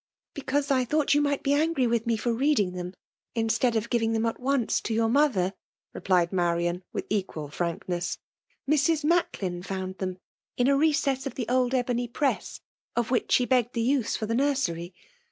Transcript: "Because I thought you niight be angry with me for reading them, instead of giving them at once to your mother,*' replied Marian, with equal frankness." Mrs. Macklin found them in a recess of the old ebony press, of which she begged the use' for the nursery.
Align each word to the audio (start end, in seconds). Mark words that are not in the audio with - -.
"Because 0.33 0.71
I 0.71 0.83
thought 0.83 1.13
you 1.13 1.21
niight 1.21 1.43
be 1.43 1.53
angry 1.53 1.85
with 1.85 2.07
me 2.07 2.17
for 2.17 2.33
reading 2.33 2.71
them, 2.73 2.95
instead 3.35 3.75
of 3.75 3.91
giving 3.91 4.13
them 4.13 4.25
at 4.25 4.39
once 4.39 4.81
to 4.81 4.95
your 4.95 5.09
mother,*' 5.09 5.53
replied 5.93 6.33
Marian, 6.33 6.83
with 6.91 7.05
equal 7.11 7.49
frankness." 7.51 8.17
Mrs. 8.67 9.03
Macklin 9.03 9.61
found 9.61 9.99
them 9.99 10.17
in 10.57 10.67
a 10.67 10.75
recess 10.75 11.27
of 11.27 11.35
the 11.35 11.47
old 11.47 11.75
ebony 11.75 12.07
press, 12.07 12.61
of 12.95 13.11
which 13.11 13.31
she 13.31 13.45
begged 13.45 13.73
the 13.75 13.83
use' 13.83 14.15
for 14.15 14.25
the 14.25 14.33
nursery. 14.33 14.95